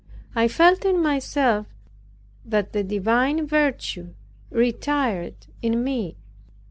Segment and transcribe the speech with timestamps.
[0.33, 1.67] I felt in myself
[2.43, 4.15] that the divine virtue
[4.49, 6.17] retired in me.